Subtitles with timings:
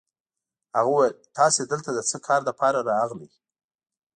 [0.75, 3.29] هغه وویل: تاسي دلته د څه کار لپاره راغلئ؟